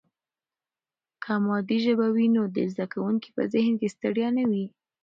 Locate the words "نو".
2.35-2.43